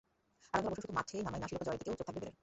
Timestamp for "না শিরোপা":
1.41-1.65